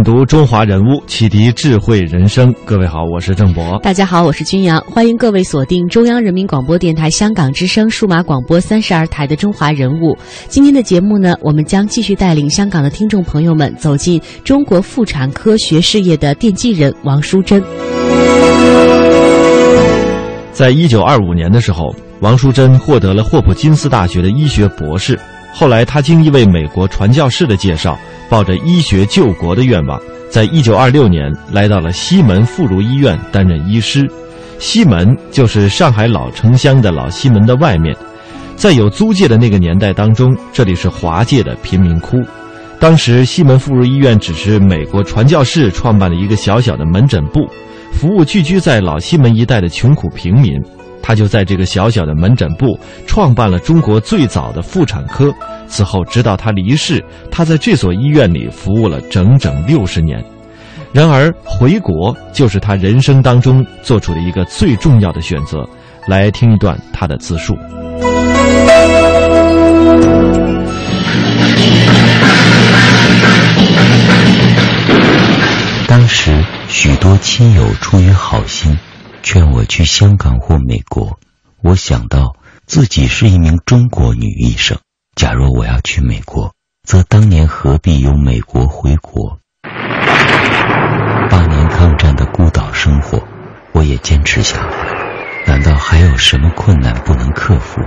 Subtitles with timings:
[0.00, 2.54] 品读中华人物，启迪智慧人生。
[2.64, 3.78] 各位好，我是郑博。
[3.82, 4.80] 大家好，我是君阳。
[4.86, 10.14] 欢迎各位锁定中央人民广播电台香港之声数码广播三十二台的《中华人物》。
[10.48, 17.62] 今天的节目呢，我们将继续带领香港的听众朋友们走进中国妇产科学事业的奠基人王淑珍。
[20.52, 25.20] 在一九二五年的时候，王淑珍获得了霍普金斯大学的医学博士。
[25.52, 27.98] 后来，他经一位美国传教士的介绍。
[28.28, 30.00] 抱着医学救国的愿望，
[30.30, 34.08] 在一九二六年来到了西门妇孺医院担任医师。
[34.60, 37.92] 西门就是上海老城乡的老西门的外面，
[38.54, 42.18] 在有租界的那个年代当中，这里是华界的贫民窟。
[42.78, 47.40] 当时西门妇孺医院只是美国传教士创办的一个小小的门诊部，
[47.92, 50.52] 服务聚居在老西门一带的穷苦平民。
[51.02, 55.32] 他就在这个小小的门诊部创办了中国最早的妇产科。
[55.66, 60.24] 此后，直到他离世，他在这所医院里服务了整整六十年。
[60.92, 65.64] 然而，回国就是他人生当中做出的一个最重要的选择。
[66.08, 67.54] 来听一段他的自述。
[75.86, 78.76] 当时，许多亲友出于好心。
[79.22, 81.18] 劝我去香港或美国，
[81.62, 84.78] 我想到自己是一名中国女医生。
[85.14, 86.54] 假如我要去美国，
[86.86, 89.38] 则当年何必由美国回国？
[89.62, 93.22] 八年抗战的孤岛生活，
[93.72, 95.00] 我也坚持下来。
[95.46, 97.80] 难道还有什么困难不能克服？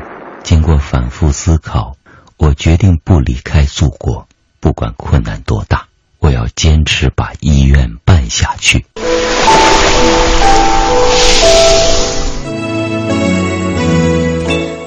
[0.43, 1.95] 经过反复思考，
[2.37, 4.27] 我决定不离开祖国，
[4.59, 5.87] 不管困难多大，
[6.19, 8.85] 我要坚持把医院办下去。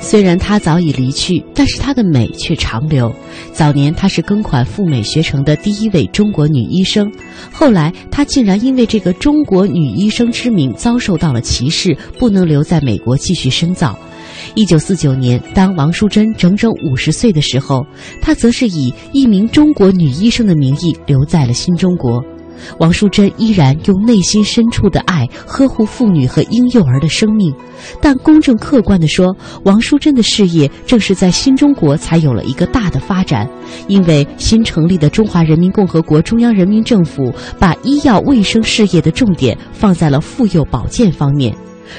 [0.08, 3.12] 虽然她早已离去，但是她的美却长留。
[3.52, 7.10] 早年她是庚款赴美学成的第一位中国女医生，
[7.50, 13.98] 后来她竟然因为这个中国女医生之名遭受到了歧视，不能留在美国继续深造。
[14.54, 17.84] 一九四九年，当王淑珍整整五十岁的时候，
[18.22, 22.24] 她则是以一名中国女医生的名义留在了新中国。
[22.78, 27.54] 王淑珍依然用内心深处的爱呵护妇女和婴幼儿的生命，
[28.00, 33.48] 但公正客观地说，王淑珍的事业正是在新中国才有了一个大的发展，
[33.88, 41.54] 因为新成立的中华人民共和国中央人民政府把医药卫生事业的重点放在了妇幼保健方面。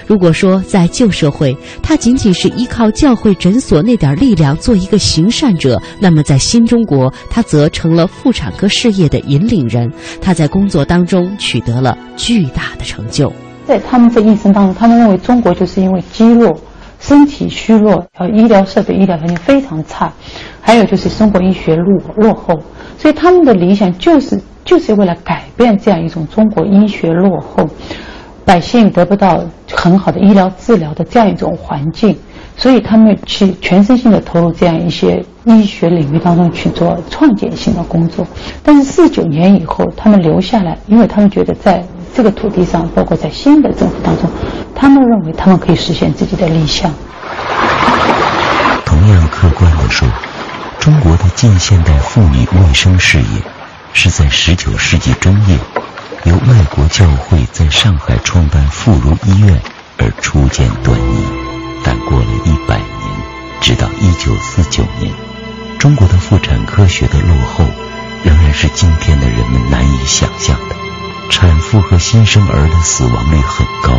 [0.06, 9.92] 如果说在旧社会，他仅仅是依靠教会诊所那点力量做一个行善者，那么在新中国，他则成了妇产科事业的引领人。
[10.22, 13.32] 他在工作当中取得了巨大的成就。
[13.66, 16.58] 在他们这一生当中，他们认为中国就是因为肌弱、
[17.00, 20.14] 身体虚弱，呃，医疗设备、医疗条件非常差，
[20.62, 22.60] 还有就是生活医学落落后，
[22.98, 27.68] 所以他们的理想就是就是为了改变这样一种中国医学落后。
[28.48, 29.44] 百姓得不到
[29.74, 32.18] 很好的医疗治疗的这样一种环境，
[32.56, 38.26] 所以他们去全身心的投入这样一些医学领域当中去做创建性的工作。
[38.64, 41.84] 但是四九年以后，他们留下来，因为他们觉得在
[42.16, 44.30] 这个土地上，包括在新的政府当中，
[44.74, 46.90] 他们认为他们可以实现自己的理想。
[48.86, 50.08] 同样客观的说，
[50.80, 53.42] 中国的近现代妇女卫生事业
[53.92, 55.58] 是在十九世纪中叶。
[56.28, 59.62] 由外国教会在上海创办妇孺医院
[59.98, 61.24] 而初见端倪，
[61.86, 63.10] 但过了一百年，
[63.62, 65.10] 直到一九四九年，
[65.80, 67.64] 中国的妇产科学的落后，
[68.26, 70.76] 仍然是今天的人们难以想象的。
[71.30, 73.98] 产妇和新生儿的死亡率很高，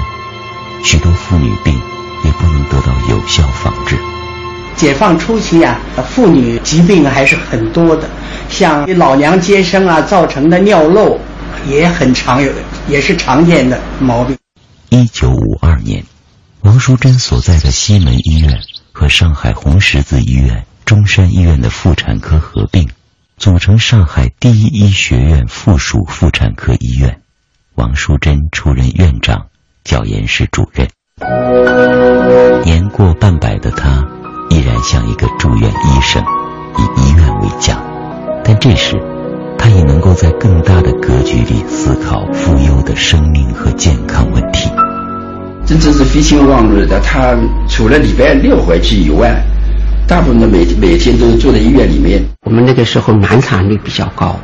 [0.84, 1.80] 许多妇女病
[2.24, 3.96] 也不能得到有效防治。
[4.76, 8.06] 解放初期啊，妇女疾病还是很多的，
[8.50, 11.18] 像老娘接生啊造成的尿漏。
[11.66, 14.36] 也很常有的，也是常见的毛病。
[14.90, 16.04] 一九五二年，
[16.62, 18.60] 王淑珍所在的西门医院
[18.92, 22.88] 和上海红十字医院、中山医院的妇产科合并，
[23.36, 27.20] 组成上海第一医学院附属妇产科医院。
[27.74, 29.46] 王淑珍出任院长，
[29.84, 30.88] 教研室主任。
[32.64, 34.04] 年过半百的她，
[34.50, 36.22] 依然像一个住院医生，
[36.76, 37.80] 以医院为家。
[38.44, 38.96] 但这时，
[39.58, 44.70] 他也能够在更大的格局里思考妇幼的生命和健康问题。
[45.66, 47.36] 真正是废寝忘日的，他
[47.68, 49.44] 除了礼拜六回去以外，
[50.06, 52.24] 大部分的每每天都是住在医院里面。
[52.46, 54.36] 我们那个时候难产率比较高，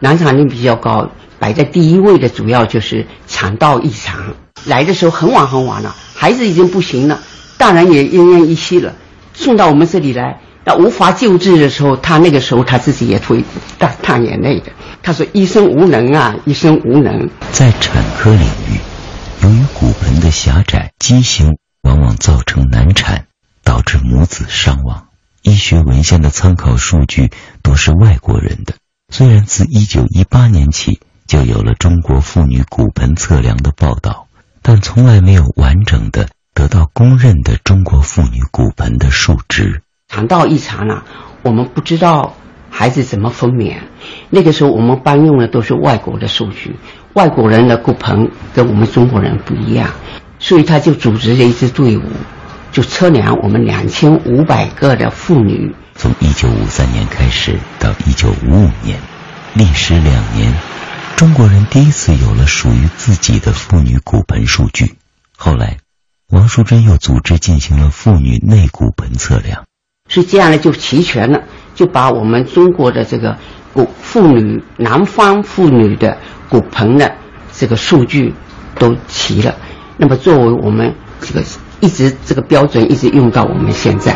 [0.00, 4.18] 难产率比较高，摆在第一位的主要就是产道异常。
[4.64, 7.20] 来的时候很晚很晚了，孩子已经不行了，
[7.58, 8.94] 大人也奄奄一息了，
[9.34, 10.40] 送到我们这里来。
[10.64, 13.44] 那无法救治的时候，他那个时候他自己也会
[13.78, 14.72] 大淌眼泪的。
[15.02, 18.78] 他说：“医生无能啊，医生无能。”在产科领域，
[19.42, 23.26] 由于骨盆的狭窄，畸形往往造成难产，
[23.64, 25.08] 导致母子伤亡。
[25.42, 27.32] 医学文献的参考数据
[27.62, 28.74] 都是外国人的。
[29.12, 34.28] 虽然自1918年起就有了中国妇女骨盆测量的报道，
[34.62, 39.82] 但从来没有完整的得到公认的中国妇女骨盆的数值。
[40.12, 41.04] 肠道异常了，
[41.42, 42.34] 我们不知道
[42.68, 43.78] 孩子怎么分娩。
[44.28, 46.76] 那个时候我们搬用的都是外国的数据，
[47.14, 49.88] 外国人的骨盆跟我们中国人不一样，
[50.38, 52.02] 所以他就组织了一支队伍，
[52.72, 55.74] 就测量我们两千五百个的妇女。
[55.94, 58.98] 从一九五三年开始到一九五五年，
[59.54, 60.52] 历时两年，
[61.16, 64.94] 中国人第一次有了属于自己的妇女骨盆数据。
[65.38, 65.78] 后来，
[66.28, 69.64] 王淑珍又组织进行了妇女内骨盆测量。
[70.14, 71.40] 是这样呢，就齐全了，
[71.74, 73.34] 就把我们中国的这个
[73.72, 76.18] 骨妇女南方妇女的
[76.50, 77.10] 骨盆的
[77.50, 78.34] 这个数据
[78.78, 79.54] 都齐了。
[79.96, 81.42] 那么作为我们这个
[81.80, 84.14] 一直这个标准一直用到我们现在。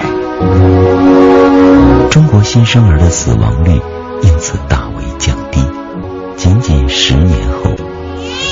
[2.10, 3.80] 中国新生儿的死亡率
[4.22, 5.62] 因此大为降低，
[6.36, 7.74] 仅仅十年后，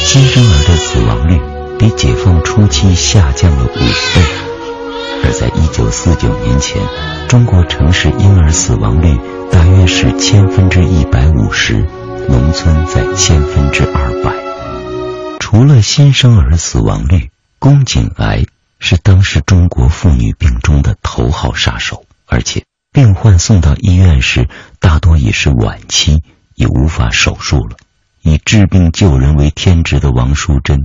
[0.02, 1.38] 新生儿的死亡率
[1.78, 4.33] 比解放初期下降了五倍。
[5.24, 6.82] 而在一九四九年前，
[7.28, 9.18] 中国城市婴儿死亡率
[9.50, 11.86] 大约是千分之一百五十，
[12.28, 14.34] 农村在千分之二百。
[15.40, 18.44] 除了新生儿死亡率，宫颈癌
[18.78, 24.46] 是当时中国妇女病中的头号杀手，而且病患送到医院时
[24.78, 26.22] 大多已是晚期，
[26.54, 27.78] 已无法手术了。
[28.20, 30.78] 以治病救人为天职的王淑珍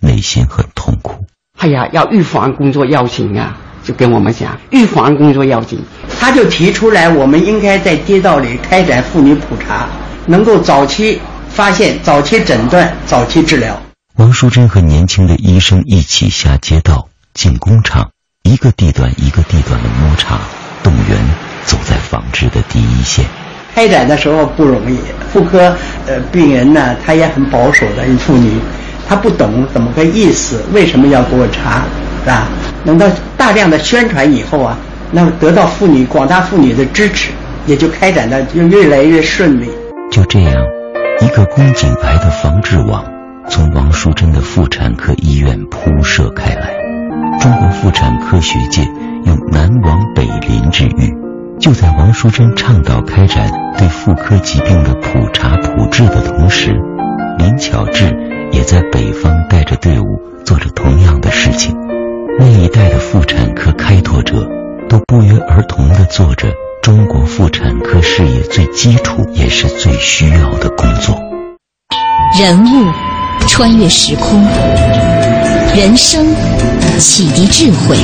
[0.00, 1.26] 内心很痛苦。
[1.58, 3.56] 哎呀，要预防工作要紧啊！
[3.84, 5.78] 就跟我们讲，预防工作要紧。
[6.18, 9.86] 他就提出来，我们应该在街道里开展妇女普查，
[10.26, 13.80] 能够早期发现、早期诊断、早期治疗。
[14.16, 18.10] 王淑珍和年轻的医生一起下街道、进工厂，
[18.42, 20.38] 一个地段一个地段的摸查、
[20.82, 21.18] 动员，
[21.66, 23.24] 走在防治的第一线。
[23.74, 24.96] 开展的时候不容易，
[25.32, 25.76] 妇科
[26.06, 28.52] 呃病人呢，他也很保守的妇女，
[29.08, 31.82] 她不懂怎么个意思，为什么要给我查，
[32.24, 32.48] 是吧？
[32.86, 33.06] 等到
[33.36, 34.76] 大量的宣传以后啊，
[35.12, 37.30] 那么得到妇女广大妇女的支持，
[37.66, 39.68] 也就开展的就越来越顺利。
[40.10, 40.54] 就这样，
[41.20, 43.04] 一个宫颈癌的防治网
[43.48, 46.70] 从王淑珍的妇产科医院铺设开来。
[47.40, 48.82] 中国妇产科学界
[49.24, 51.14] 用南王北临治愈。
[51.60, 53.48] 就在王淑珍倡导开展
[53.78, 56.72] 对妇科疾病的普查普治的同时，
[57.38, 58.14] 林巧稚
[58.50, 61.83] 也在北方带着队伍做着同样的事情。
[62.36, 64.34] 那一代的妇产科开拓者，
[64.88, 66.48] 都不约而同地做着
[66.82, 71.16] 中国妇产科事业最基础也是最需要的工作。
[72.38, 72.92] 人物
[73.46, 74.44] 穿越时空，
[75.76, 76.26] 人生
[76.98, 77.96] 启迪智慧，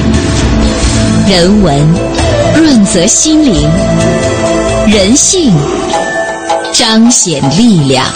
[1.28, 1.76] 人文
[2.54, 3.68] 润泽心灵，
[4.86, 5.52] 人性
[6.72, 8.06] 彰显力量。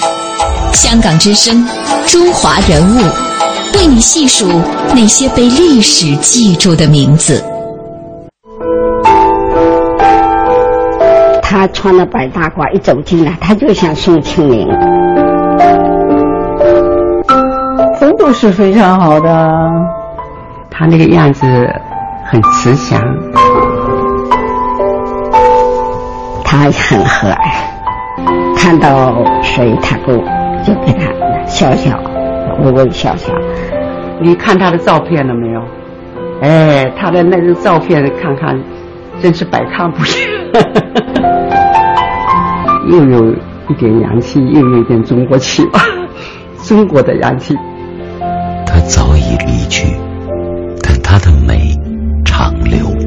[0.73, 1.67] 香港之声，
[2.07, 3.34] 中华人物。
[3.77, 4.47] 为你细数
[4.95, 7.43] 那些被历史记住的名字。
[11.43, 14.69] 他穿了白大褂一走进来，他就像宋庆龄。
[17.99, 19.51] 风度是非常好的，
[20.71, 21.47] 他那个样子
[22.25, 23.01] 很慈祥，
[26.45, 27.37] 他很和蔼，
[28.57, 30.19] 看到谁他都
[30.65, 31.99] 就给他笑笑。
[32.63, 33.33] 微微笑笑，
[34.21, 35.63] 你看他的照片了没有？
[36.41, 38.59] 哎，他的那个照片看看，
[39.21, 40.15] 真是百看不厌。
[42.91, 43.33] 又有
[43.69, 45.81] 一点洋气，又有一点中国气吧，
[46.63, 47.57] 中国的洋气。
[48.67, 49.95] 他早已离去，
[50.83, 51.79] 但他的美
[52.25, 53.04] 长留。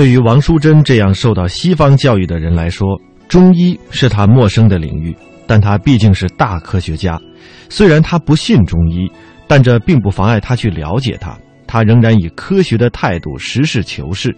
[0.00, 5.14] 对于王淑珍这样受到西方教育的人来说，中医是他陌生的领域。
[5.46, 7.20] 但他毕竟是大科学家，
[7.68, 9.06] 虽然他不信中医，
[9.46, 11.36] 但这并不妨碍他去了解它。
[11.66, 14.34] 他仍然以科学的态度实事求是。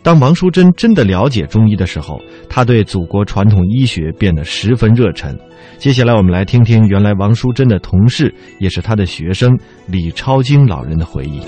[0.00, 5.36] 当王淑珍真的了解中医的时候，他对祖国传统医学变得十分热忱。
[5.78, 11.40] 接下来，我们来听听原来王淑珍的同事，也是他的学生李超京老人的回忆。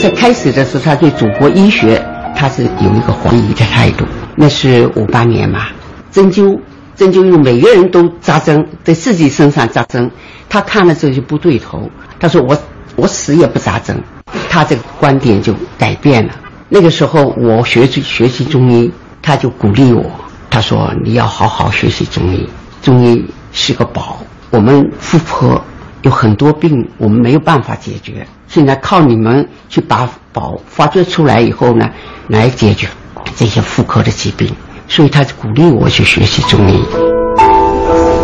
[0.00, 2.02] 在开始的时候，他对祖国医学
[2.34, 4.06] 他是有一个怀疑的态度。
[4.34, 5.66] 那是五八年嘛，
[6.10, 6.58] 针灸，
[6.96, 10.10] 针灸用每个人都扎针，在自己身上扎针，
[10.48, 11.90] 他看了之后就不对头。
[12.18, 12.56] 他说我
[12.96, 14.02] 我死也不扎针。
[14.48, 16.32] 他这个观点就改变了。
[16.70, 18.90] 那个时候我学习学习中医，
[19.20, 20.10] 他就鼓励我，
[20.48, 22.48] 他说你要好好学习中医，
[22.80, 24.18] 中医是个宝。
[24.48, 25.62] 我们妇科
[26.02, 31.88] 有很多病，我们没有办法解决，现在靠你们去把宝发掘出来以后呢，
[32.28, 32.88] 来解决
[33.36, 34.54] 这些妇科的疾病。
[34.88, 36.84] 所以他鼓励我去学习中医。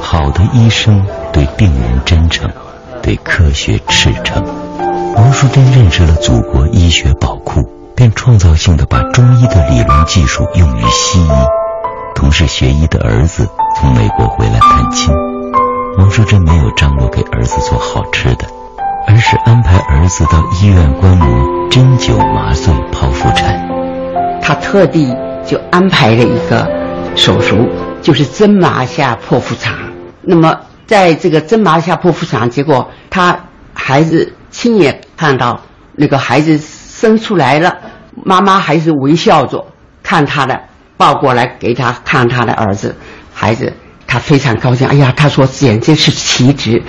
[0.03, 2.51] 好的医生对病人真诚，
[3.03, 4.43] 对科学赤诚。
[5.15, 7.63] 王淑珍认识了祖国医学宝库，
[7.95, 11.31] 便创造性的把中医的理论技术用于西医。
[12.15, 15.15] 同是学医的儿子从美国回来探亲，
[15.99, 18.47] 王淑珍没有张罗给儿子做好吃的，
[19.07, 23.67] 而是安排儿子到医院观摩针灸、麻醉、剖腹产。
[24.41, 26.69] 他特地就安排了一个
[27.15, 27.69] 手术，
[28.03, 29.75] 就是针麻下剖腹产。
[30.23, 30.55] 那么
[30.87, 33.39] 在这个针麻下剖腹产，结果他
[33.75, 34.33] 孩子。
[34.49, 35.61] 亲眼看到
[35.93, 37.77] 那个孩子生出来了，
[38.25, 39.67] 妈妈还是微笑着
[40.03, 40.63] 看他的，
[40.97, 42.97] 抱过来给他看他的儿子，
[43.35, 43.75] 孩子
[44.07, 44.87] 他非常高兴。
[44.87, 46.83] 哎呀，他说简直是奇迹。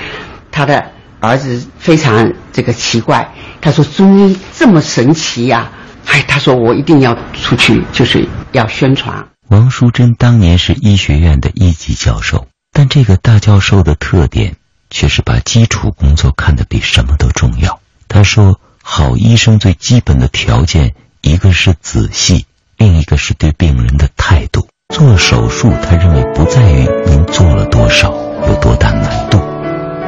[0.51, 5.71] 他的儿子非常这个奇怪，他说中医这么神奇呀！
[6.05, 9.27] 哎，他说我一定要出去，就是要宣传。
[9.49, 14.55] 王淑珍当年是医学院的一级教授，但这个大教授的特点。
[14.89, 17.81] 却是把基础工作看得比什么都重要。
[18.07, 22.45] 他说：“好医生最基本的条件，一个是仔细，
[22.77, 24.69] 另一个是对病人的态度。
[24.89, 28.13] 做手术，他认为不在于您做了多少，
[28.47, 29.37] 有多大难度，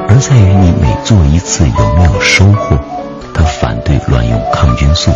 [0.08, 2.78] 而在于你每做一次有没有收获。
[3.34, 5.12] 他反对乱用抗菌素，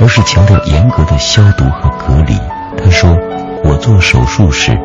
[0.00, 2.36] 而是强调严格的消毒和隔离。
[2.76, 3.16] 他说：
[3.64, 4.76] 我做手术时，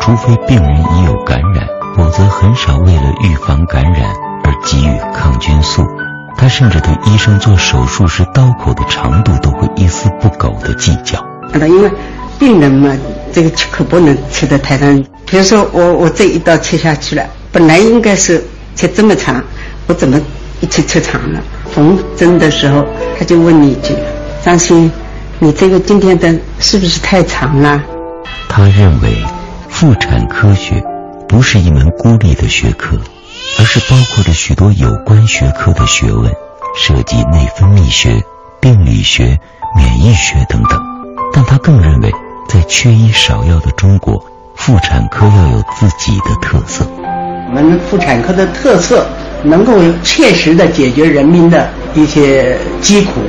[0.00, 4.10] 除非病人已有感染。”否则很少为了预防感染
[4.42, 5.86] 而给予抗菌素。
[6.36, 11.24] 他甚至对医生做手术时刀口的长度都会一丝不苟的计较。
[11.54, 11.88] 因为
[12.38, 12.96] 病人嘛，
[13.32, 15.02] 这个可不能切得太长。
[15.26, 18.42] 比如说我我这一刀切下去了，本来应该是
[18.74, 19.42] 切这么长，
[19.86, 20.20] 我怎么
[20.60, 21.40] 一切切长了？
[21.74, 22.84] 缝针的时候
[23.18, 23.94] 他就问你一句
[24.44, 24.90] ：“张鑫，
[25.38, 27.82] 你这个今天的是不是太长了？”
[28.48, 29.16] 他认为
[29.68, 30.82] 妇产科学。
[31.26, 32.96] 不是一门孤立的学科，
[33.58, 36.30] 而是包括着许多有关学科的学问，
[36.76, 38.22] 涉及内分泌学、
[38.60, 39.36] 病理学、
[39.74, 40.80] 免疫学等等。
[41.32, 42.12] 但他更认为，
[42.48, 44.24] 在缺医少药的中国，
[44.54, 46.86] 妇产科要有自己的特色。
[46.96, 49.06] 我们妇产科的特色
[49.44, 49.72] 能够
[50.02, 53.20] 切实的解决人民的一些疾苦。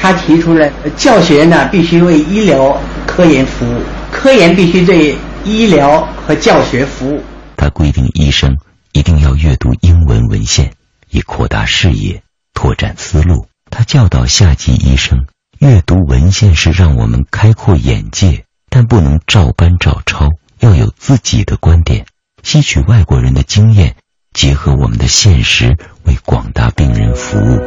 [0.00, 3.80] 他提出了教学呢，必须为医疗科研服务，
[4.12, 7.20] 科研必须对医疗和教学服务。
[7.56, 8.56] 他规定医生
[8.92, 10.72] 一定要阅读英文文献，
[11.10, 12.22] 以扩大视野、
[12.54, 13.46] 拓展思路。
[13.70, 15.26] 他教导下级医生，
[15.58, 18.44] 阅读文献是让我们开阔眼界，
[18.78, 20.28] 但不能照搬照抄，
[20.60, 22.06] 要有自己的观点，
[22.44, 23.96] 吸取外国人的经验，
[24.32, 27.58] 结合我们的现实，为广大病人服务。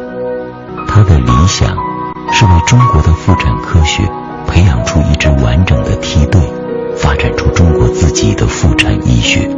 [0.88, 1.76] 他的理想
[2.32, 4.10] 是为中国的妇产科学
[4.48, 6.40] 培养出一支完整的梯队，
[6.96, 9.50] 发展出中国自己的妇产医学。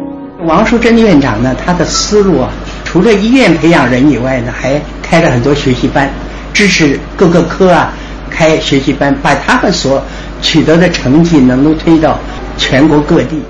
[0.47, 2.49] 王淑珍院长呢，他的思路啊，
[2.83, 6.11] 除了医院培养人以外呢，还开了很多学习班，
[6.51, 7.93] 支持各个科啊
[8.31, 10.03] 开学习班，把他们所
[10.43, 12.19] 取得的成绩能够推到
[12.57, 13.41] 全国各地。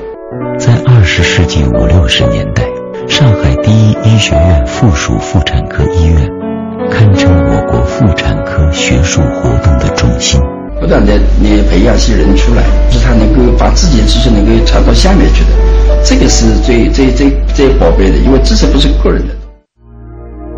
[0.58, 2.64] 在二十世纪五六十年代，
[3.10, 6.32] 上海第一医学院附属妇产科医院，
[6.90, 10.40] 堪称我国妇产科学术活动的中心。
[10.80, 15.50] 不断的你培养些人出来，是他能够把自己的知识能够传到下面去的，
[16.06, 19.34] 这个是最最最最宝贝的，因为知识不是个人的。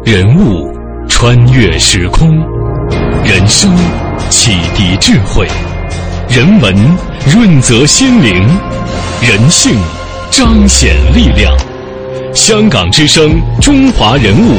[0.04, 0.70] 人物
[1.08, 2.30] 穿越时空，
[3.24, 3.72] 人生
[4.30, 5.48] 启迪智慧，
[6.28, 6.76] 人文
[7.34, 8.46] 润泽心灵，
[9.22, 9.78] 人性
[10.30, 11.56] 彰显力量。
[12.34, 14.58] 香港之声，中华人物，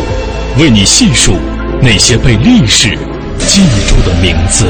[0.58, 1.34] 为你细数
[1.82, 2.96] 那些被历史
[3.38, 4.64] 记住的名字。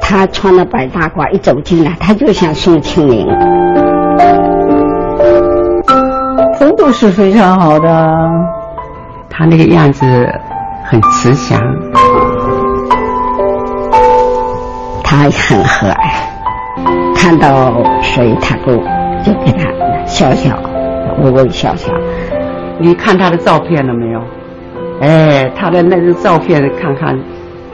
[0.00, 3.26] 他他穿了白大褂一走进来，他就想宋庆龄。
[6.58, 8.16] 风度是非常好的，
[9.38, 10.02] 他那个样子
[10.82, 11.60] 很慈祥，
[15.04, 15.94] 他很和蔼，
[17.14, 18.72] 看到谁他都
[19.22, 19.68] 就给他
[20.06, 20.58] 笑笑，
[21.22, 21.92] 微微笑笑。
[22.78, 24.22] 你看他的照片了没有？
[25.02, 27.14] 哎，他的那个照片看看，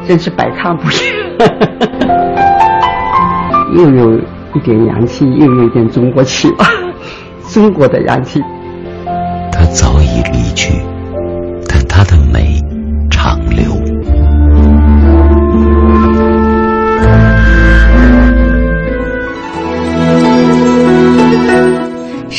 [0.04, 1.00] 真是百看不厌，
[3.78, 4.19] 又有
[4.54, 6.66] 一点洋气，又有一点中国气吧，
[7.47, 8.42] 中国的洋气。
[9.52, 10.52] 他早已离
[12.12, 12.42] 去，但他的美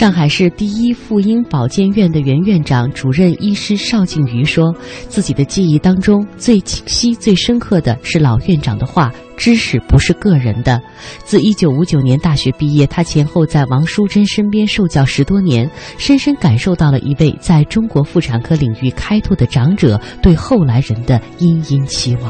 [0.03, 4.75] 上海市第一妇婴保健院的原院长、主任医师邵静瑜说
[5.07, 10.81] ：“自己的记忆当中，最清晰、最深刻的是老院长的话：‘知识不是个人的。’
[11.23, 22.29] 自1959年大学毕业，他前后在王淑珍身边受教十多年，深深感受到了一位在中国妇产科领域开拓的长者对后来人的殷殷期望。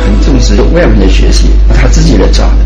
[0.00, 2.58] 很重视外面的学习，他自己来找的。”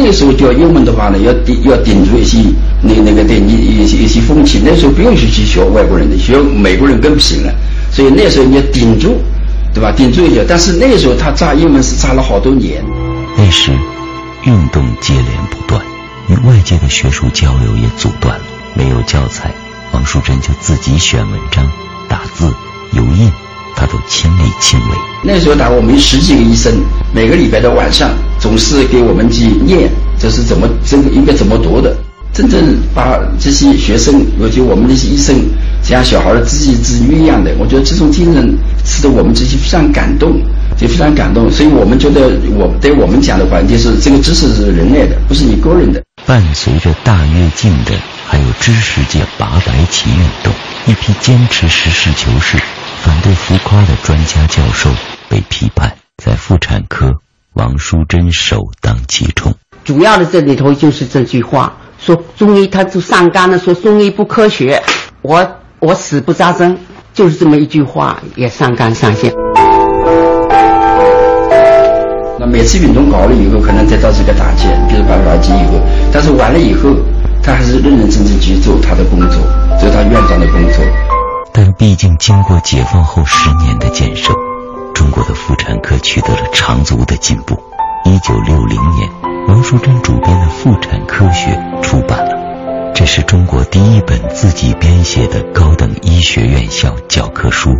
[0.00, 2.38] 那时候教英文的话呢，要顶要顶住一些
[2.80, 4.62] 那那个对你一些一些风气。
[4.64, 7.52] 那时候不用去去学外国人的，学美国人更不行了。
[7.90, 9.20] 所以那时候你要顶住，
[9.74, 9.90] 对吧？
[9.90, 10.46] 顶住一点。
[10.48, 12.80] 但是那时候他扎英文是扎了好多年。
[13.36, 13.72] 那时
[14.44, 15.82] 运动接连不断，
[16.28, 18.44] 与外界的学术交流也阻断了。
[18.74, 19.52] 没有教材，
[19.92, 21.68] 王淑珍就自己选文章、
[22.08, 22.46] 打字、
[22.92, 23.28] 油印，
[23.74, 24.96] 他都亲力亲为。
[25.24, 26.72] 那时候打我们十几个医生，
[27.12, 28.10] 每个礼拜的晚上。
[28.38, 31.96] 总是给我们去念，这是怎么这个应该怎么读的？
[32.32, 32.60] 真正
[32.94, 35.34] 把这些学生，尤其我们那些医生，
[35.82, 40.40] 像小孩的自言自语一样的，我觉得这种精神使得我们这些非常感动，
[40.76, 41.50] 就非常感动。
[41.50, 46.00] 所以我们觉得，我对我们讲的话，就是这个知识是人类的，不是你个人的。
[46.26, 47.92] 伴随着大跃进的，
[48.26, 50.52] 还有知识界拔白旗运动，
[50.86, 52.56] 一批坚持实事求是、
[53.02, 54.90] 反对浮夸的专家教授
[55.28, 57.18] 被批判，在妇产科。
[57.58, 59.52] 王淑珍首当其冲，
[59.84, 64.80] 主要的这里头就是这句话：说中医他就上纲了，说中医不科学，
[65.22, 65.44] 我
[65.80, 66.78] 我死不扎针，
[67.12, 69.34] 就是这么一句话也上纲上线。
[72.38, 75.80] 那每次运动搞了以后，可能再到这个打击，比如把软禁以后，
[76.12, 76.94] 但是完了以后，
[77.42, 79.40] 他还是认认真真去做他的工作，
[79.80, 80.84] 做他院长的工作。
[81.52, 84.32] 但毕竟经过解放后十年的建设。
[84.98, 87.56] 中国的妇产科取得了长足的进步。
[88.04, 89.08] 一九六零年，
[89.46, 97.70] 王淑珍主编的《妇产科学》出版了，这是中国第一本自己编写的高等医学院校教科书，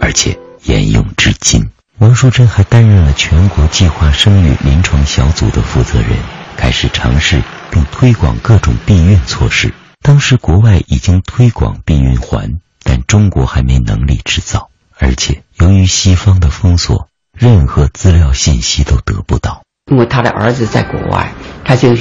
[0.00, 1.68] 而且沿用至今。
[1.98, 6.10] 王淑珍还担任了全国计划生育临床小组的负责人，
[6.56, 9.74] 开始尝试并推广各种避孕措施。
[10.02, 14.69] 当时国外已经推广避孕环，但中国还没能力制造。
[15.00, 19.62] 而且，由于西方的封锁，任何资料信息都得不到。
[19.90, 21.32] 因为他的儿子在国外，
[21.64, 21.96] 他就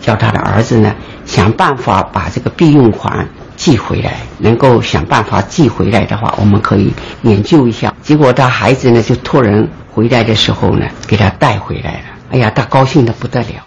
[0.00, 0.94] 叫他的儿子呢
[1.26, 4.16] 想办法把这个避孕款寄回来。
[4.38, 7.94] 能够想办法寄回来的话，我们可以研究一下。
[8.02, 12.04] 结果他孩子呢就托人回来的时候呢，给他带回来了。
[12.30, 13.66] 哎呀，他高兴的不得了。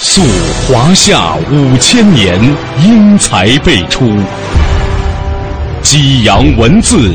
[0.00, 0.22] 溯
[0.66, 2.42] 华夏五千年，
[2.82, 4.10] 英才辈出，
[5.82, 7.14] 激扬文字。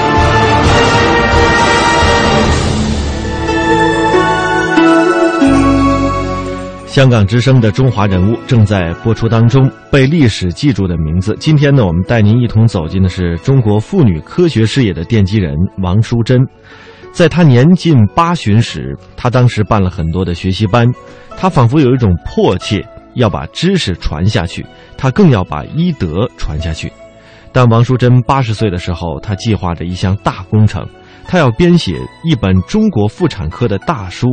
[6.91, 11.33] 香港之声的《中华人物》正在播出当中，被历史记住的名字。
[11.39, 16.41] 今天呢，我们带您一同走进的是中国妇女科学事业的奠基人王淑珍。
[17.13, 20.85] 在她年近八旬时，她当时办了很多的学习班，
[21.37, 24.65] 她仿佛有一种迫切要把知识传下去，
[24.97, 26.91] 她更要把医德传下去。
[27.53, 30.85] 但王淑珍八十岁的时候，她计划着一项大工程。
[31.31, 34.27] 他要编写一本中国妇产科的大书，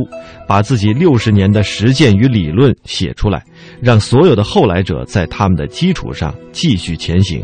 [0.45, 3.41] 把自己六十年的实践与理论写出来，
[3.81, 7.41] 让所有的后来者在他们的基础上继续前行。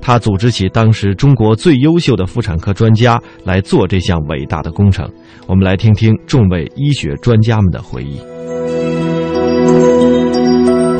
[0.00, 5.04] 他组织起当时中国最优秀的妇产科专家来做这项伟大的工程。
[5.48, 8.20] 我们来听听众位医学专家们的回忆。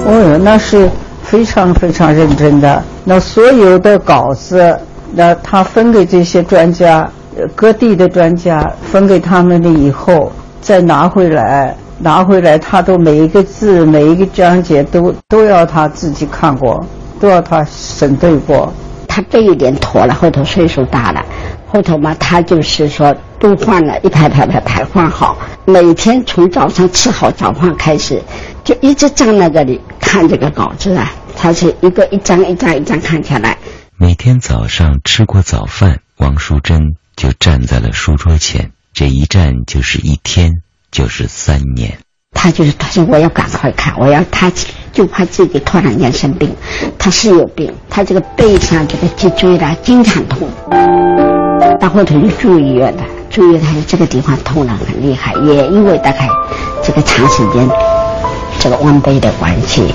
[0.05, 0.91] 哦，那是。
[1.23, 2.83] 非常非常认真的。
[3.05, 4.77] 那所有的稿子，
[5.15, 7.09] 那他分给这些专家，
[7.55, 16.85] 各地的专家分给他们了以后，再拿回来，拿回来他都每一个字、每一个章节都都要他自己看过，
[17.21, 18.73] 都要他审对过。
[19.09, 21.23] 他这一点妥了，后头岁数大了，
[21.67, 28.23] 后头嘛，他就是说都换了一排排排排换好，每天从早上吃好早饭开始，
[28.65, 31.13] 就一直站在这里看这个稿子啊。
[31.37, 33.59] 他是一个一张一张一张看下来。
[33.99, 40.55] 每天早上吃过早饭，王淑珍就站在了书桌前，这一站就是一天，
[40.91, 41.99] 就是三年。
[42.33, 44.51] 他就是他说我要赶快看，我要他
[44.93, 46.53] 就怕自己突然间生病。
[46.99, 50.49] 他是有病，他这个背上这个脊椎的经常痛，
[51.79, 56.29] 到后头就住医院的，住院他说这个地方痛得很厉害，也因为大概
[56.83, 57.71] 这个长时间
[58.59, 59.95] 这个弯背的关系，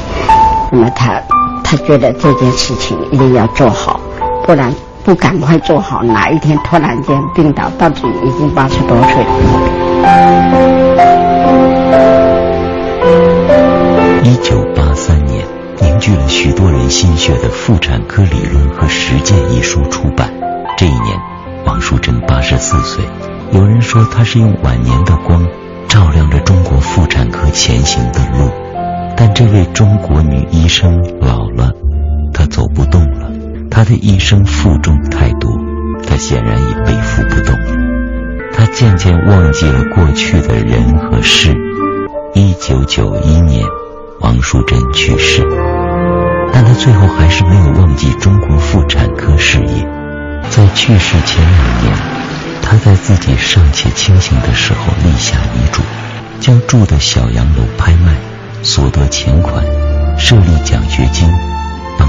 [0.71, 1.21] 那么他
[1.61, 3.99] 他觉得这件事情一定要做好，
[4.45, 4.73] 不然
[5.07, 9.29] 不赶快做好，哪一天突然间病倒，到底已经八十多岁了。
[14.25, 15.45] 一九八三年，
[15.79, 20.29] 凝聚了许多人心血的《妇产科理论和实践》一书出版。
[20.75, 21.17] 这一年，
[21.65, 23.05] 王淑珍八十四岁。
[23.53, 25.41] 有人说，她是用晚年的光
[25.87, 28.51] 照亮着中国妇产科前行的路。
[29.15, 31.71] 但这位中国女医生老了，
[32.33, 32.96] 她走不动
[33.77, 33.83] 他。
[33.83, 35.51] 的一生负重太多，
[36.07, 37.55] 他显然已背负不动。
[38.51, 41.55] 他渐渐忘记了过去的人和事。
[42.33, 43.63] 一九九一年。
[44.19, 45.43] 王淑珍去世，
[46.51, 49.87] 但他最后还是没有忘记中国妇产科事业。
[50.49, 51.93] 在去世前两年，
[52.63, 55.83] 他在自己尚且清醒的时候立下遗嘱，
[56.39, 58.15] 将住的小洋楼拍卖，
[58.63, 59.63] 所得钱款
[60.17, 61.29] 设立奖学金，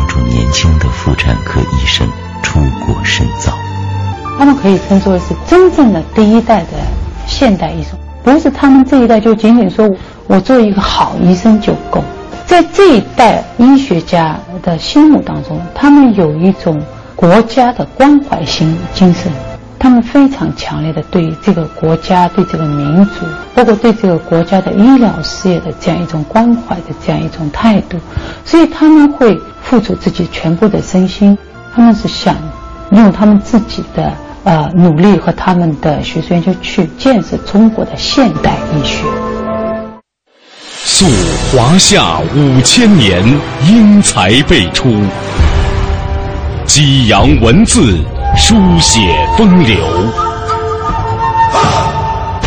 [0.08, 2.08] 助年轻的妇产科医生
[2.42, 3.52] 出国深造。
[4.38, 6.70] 他们可以称作是真正的第一代的
[7.26, 9.88] 现代医生，不是他们这一代就仅仅说。
[10.30, 12.04] 我做一个好医生就够，
[12.44, 16.78] 在这一代医学家的心目当中，他们有一种
[17.16, 19.32] 国家的关怀心精神，
[19.78, 27.96] 他们非常强烈的对这个国家、对这个民族，包括对这个国家的医疗事业的这样一种关怀的这样一种态度，
[28.44, 29.34] 所以他们会
[29.68, 31.36] 付出自己全部的身心，
[31.74, 32.34] 他们是想
[32.90, 34.10] 用他们自己的
[34.44, 39.04] 呃努力和他们的学术研究去建设中国的现代医学。
[40.82, 41.04] 溯
[41.52, 43.22] 华夏五千年，
[43.68, 44.88] 英才辈出；
[46.64, 47.94] 激扬文字，
[48.38, 49.00] 书写
[49.36, 49.76] 风流；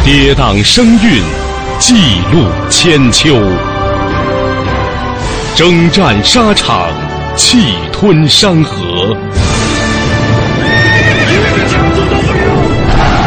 [0.04, 1.24] 跌宕声韵，
[1.78, 1.94] 记
[2.34, 3.36] 录千秋；
[5.56, 6.88] 征战沙场，
[7.44, 9.18] 气吞山河。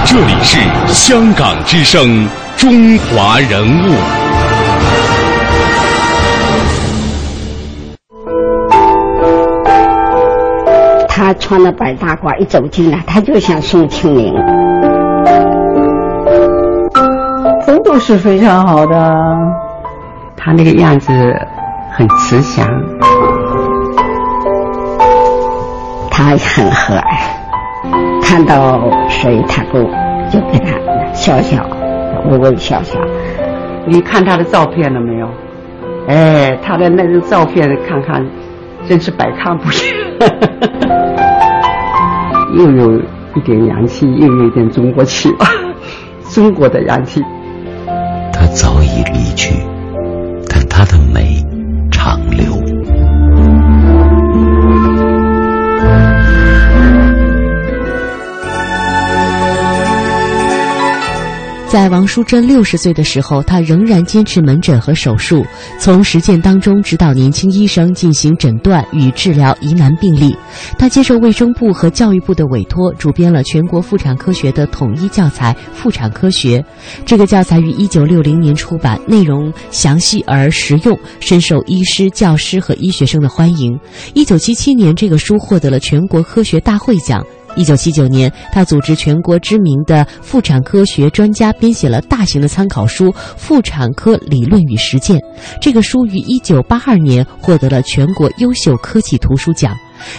[0.07, 3.93] 这里是香港之声，中华人物。
[11.09, 14.33] 他穿了白大褂一走进来，他就像宋庆龄，
[17.67, 19.13] 风度是非常好的。
[20.37, 21.13] 他那个样子
[21.93, 22.65] 很慈祥，
[26.25, 27.03] 他很和蔼，
[28.23, 29.83] 看到谁他都
[30.31, 30.75] 就给他
[31.13, 31.69] 笑笑，
[32.31, 32.99] 微微笑笑。
[33.85, 35.29] 你看他的照片了没有？
[36.09, 38.25] 哎，他的那张照片看看，
[38.89, 39.95] 真是百看不厌。
[42.57, 42.99] 又有
[43.35, 45.31] 一点洋气，又有一点中国气，
[46.31, 47.23] 中国的洋气。
[61.75, 65.45] 在王淑珍六十岁的时候，她仍然坚持门诊和手术，
[65.81, 70.37] 从实践当中指导年轻医生进行诊断与治疗疑难病例。
[70.79, 76.61] 她接受卫生部和教育部的委托，主编了全国妇产科学的统一教材《妇产科学》。
[77.05, 83.77] 这个教材于一九六零年出版，内容详细而实用，深受医师、教师和医学生的欢迎。
[84.15, 87.21] 一九七七年，这个书获得了全国科学大会奖。
[87.57, 95.19] 一九七九年，他组织全国知名的妇产科学专家编写了大型的参考书《妇产科理论与实践》。
[95.61, 99.75] 这个书于一九八二年获得了全国优秀科技图书奖。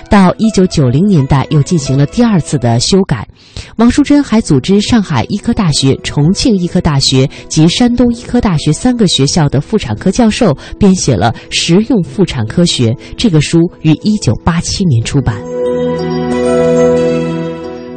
[0.10, 3.28] 到一九九零年代又进行了第二次的修改。
[3.76, 15.36] 王淑珍还组织上海医科大学、重庆医科大学及山东医科大学三个学校的妇产科教授编写了《实用妇产科学》这个书，于一九八七年出版。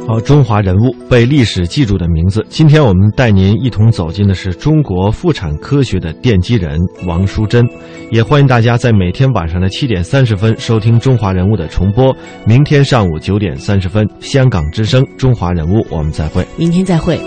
[0.09, 2.43] 好，中华人物被历史记住的名字。
[2.49, 7.63] 今天我们带您一同走进的是中国妇产科学的奠基人王淑珍，
[8.09, 12.11] 也欢迎大家在每天晚上的七点三十分收听《中华人物》的重播。
[12.43, 16.43] 明天上午九点三十分，香港之声《中华人物》，我们再会。
[16.57, 17.19] 明天再会。